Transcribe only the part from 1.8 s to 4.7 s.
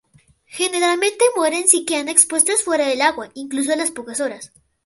quedan expuestas fuera del agua, incluso a las pocas horas.